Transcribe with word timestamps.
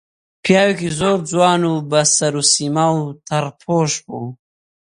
پیاوێکی 0.43 0.89
زۆر 0.99 1.19
جوان 1.29 1.61
و 1.71 1.73
بە 1.89 2.01
سەروسیما 2.17 2.87
و 2.95 3.01
تەڕپۆش 3.27 3.93
بوو 4.05 4.27